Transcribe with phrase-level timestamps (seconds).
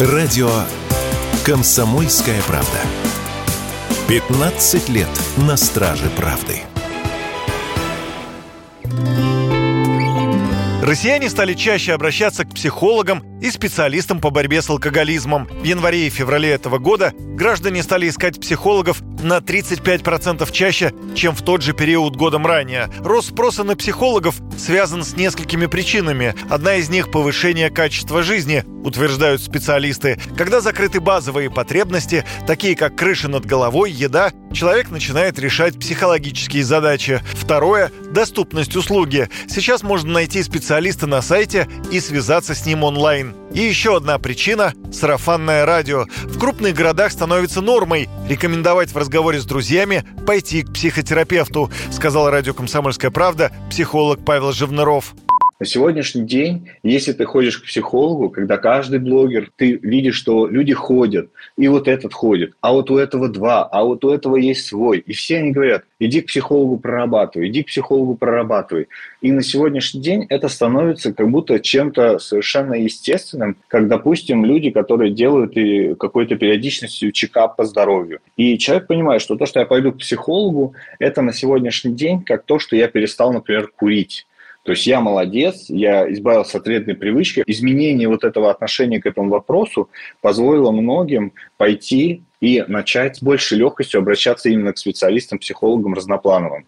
[0.00, 0.50] Радио
[1.46, 2.80] «Комсомольская правда».
[4.08, 6.62] 15 лет на страже правды.
[10.82, 15.46] Россияне стали чаще обращаться к психологам и специалистам по борьбе с алкоголизмом.
[15.46, 21.42] В январе и феврале этого года граждане стали искать психологов на 35% чаще, чем в
[21.42, 22.88] тот же период годом ранее.
[23.00, 26.34] Рост спроса на психологов связан с несколькими причинами.
[26.48, 30.18] Одна из них– повышение качества жизни, утверждают специалисты.
[30.38, 37.20] Когда закрыты базовые потребности, такие как крыша над головой, еда, человек начинает решать психологические задачи.
[37.34, 39.28] Второе– доступность услуги.
[39.48, 43.33] Сейчас можно найти специалиста на сайте и связаться с ним онлайн.
[43.52, 46.06] И еще одна причина– сарафанное радио.
[46.24, 52.52] В крупных городах становится нормой рекомендовать в разговоре с друзьями пойти к психотерапевту, сказал радио
[52.52, 55.14] «Комсомольская правда» психолог Павел Живныров.
[55.60, 60.72] На сегодняшний день, если ты ходишь к психологу, когда каждый блогер, ты видишь, что люди
[60.72, 64.66] ходят, и вот этот ходит, а вот у этого два, а вот у этого есть
[64.66, 64.98] свой.
[64.98, 68.88] И все они говорят, иди к психологу прорабатывай, иди к психологу прорабатывай.
[69.20, 75.12] И на сегодняшний день это становится как будто чем-то совершенно естественным, как, допустим, люди, которые
[75.12, 78.18] делают и какой-то периодичностью чекап по здоровью.
[78.36, 82.42] И человек понимает, что то, что я пойду к психологу, это на сегодняшний день как
[82.42, 84.26] то, что я перестал, например, курить.
[84.64, 87.44] То есть я молодец, я избавился от вредной привычки.
[87.46, 89.90] Изменение вот этого отношения к этому вопросу
[90.22, 96.66] позволило многим пойти и начать с большей легкостью обращаться именно к специалистам, психологам разноплановым.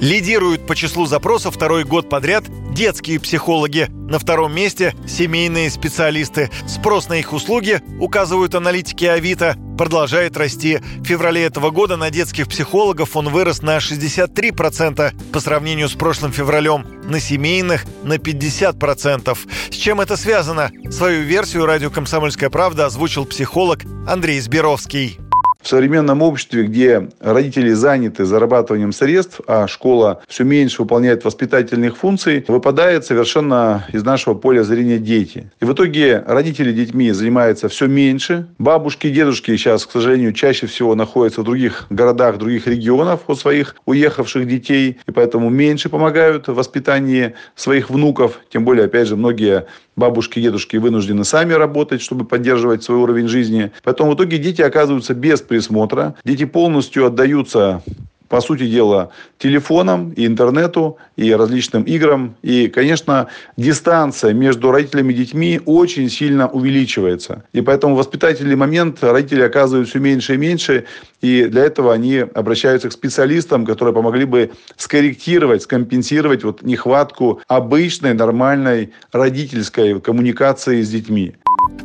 [0.00, 2.44] Лидируют по числу запросов второй год подряд
[2.76, 3.88] детские психологи.
[3.88, 6.50] На втором месте– семейные специалисты.
[6.68, 10.78] Спрос на их услуги, указывают аналитики Авито, продолжает расти.
[10.98, 16.32] В феврале этого года на детских психологов он вырос на 63% по сравнению с прошлым
[16.32, 16.84] февралем.
[17.08, 19.36] На семейных– на 50%.
[19.70, 20.70] С чем это связано?
[20.90, 25.18] Свою версию радио «Комсомольская правда» озвучил психолог Андрей Сберовский
[25.66, 32.44] в современном обществе, где родители заняты зарабатыванием средств, а школа все меньше выполняет воспитательных функций,
[32.46, 35.50] выпадает совершенно из нашего поля зрения дети.
[35.60, 38.46] И в итоге родители детьми занимаются все меньше.
[38.58, 43.34] Бабушки и дедушки сейчас, к сожалению, чаще всего находятся в других городах, других регионах у
[43.34, 48.38] своих уехавших детей, и поэтому меньше помогают в воспитании своих внуков.
[48.52, 49.66] Тем более, опять же, многие
[49.96, 53.72] бабушки дедушки вынуждены сами работать, чтобы поддерживать свой уровень жизни.
[53.82, 56.14] Поэтому в итоге дети оказываются без присмотра.
[56.24, 57.82] Дети полностью отдаются
[58.28, 62.36] по сути дела, телефонам и интернету, и различным играм.
[62.42, 67.44] И, конечно, дистанция между родителями и детьми очень сильно увеличивается.
[67.52, 70.84] И поэтому в воспитательный момент родители оказывают все меньше и меньше.
[71.20, 78.14] И для этого они обращаются к специалистам, которые помогли бы скорректировать, скомпенсировать вот нехватку обычной,
[78.14, 81.34] нормальной родительской коммуникации с детьми.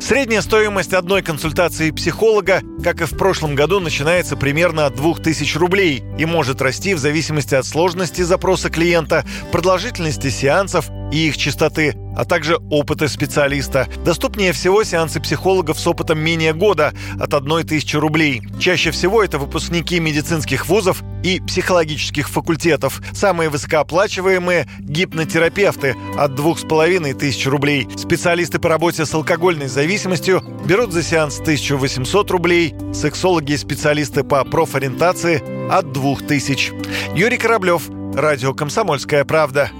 [0.00, 6.02] Средняя стоимость одной консультации психолога, как и в прошлом году, начинается примерно от 2000 рублей
[6.18, 12.24] и может расти в зависимости от сложности запроса клиента, продолжительности сеансов и их частоты, а
[12.24, 13.88] также опыта специалиста.
[14.04, 18.42] Доступнее всего сеансы психологов с опытом менее года от 1 тысячи рублей.
[18.58, 23.00] Чаще всего это выпускники медицинских вузов и психологических факультетов.
[23.12, 27.88] Самые высокооплачиваемые– гипнотерапевты от 2500 рублей.
[27.96, 34.44] Специалисты по работе с алкогольной зависимостью берут за сеанс 1800 рублей, сексологи и специалисты по
[34.44, 36.72] профориентации– от 2000.
[37.16, 39.70] Юрий Кораблев, Радио «Комсомольская правда».